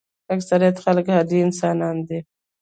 [0.35, 2.19] اکثریت خلک عادي انسانان دي.